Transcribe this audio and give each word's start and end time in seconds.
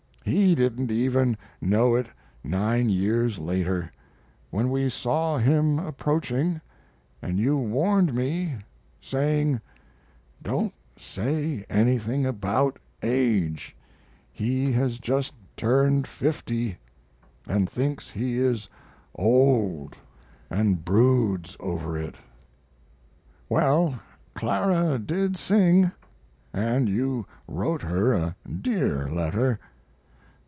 He 0.23 0.53
didn't 0.53 0.91
even 0.91 1.35
know 1.59 1.95
it 1.95 2.05
9 2.43 2.89
years 2.89 3.39
later, 3.39 3.91
when 4.51 4.69
we 4.69 4.87
saw 4.87 5.39
him 5.39 5.79
approaching 5.79 6.61
and 7.23 7.39
you 7.39 7.57
warned 7.57 8.13
me, 8.13 8.57
saying: 9.01 9.59
"Don't 10.41 10.73
say 10.95 11.65
anything 11.71 12.27
about 12.27 12.77
age 13.01 13.75
he 14.31 14.71
has 14.73 14.99
just 14.99 15.33
turned 15.57 16.05
50 16.05 16.77
& 17.19 17.45
thinks 17.65 18.11
he 18.11 18.37
is 18.37 18.69
old, 19.15 19.95
& 20.39 20.85
broods 20.85 21.57
over 21.59 21.97
it." 21.97 22.15
Well, 23.49 23.99
Clara 24.35 24.99
did 24.99 25.35
sing! 25.35 25.91
And 26.53 26.87
you 26.87 27.25
wrote 27.47 27.81
her 27.81 28.13
a 28.13 28.35
dear 28.61 29.09
letter. 29.09 29.59